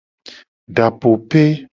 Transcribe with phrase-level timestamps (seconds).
[0.77, 1.45] Dapope.